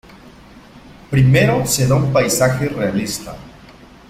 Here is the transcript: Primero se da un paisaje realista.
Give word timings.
Primero 1.11 1.63
se 1.67 1.85
da 1.85 1.93
un 1.93 2.11
paisaje 2.11 2.67
realista. 2.69 3.37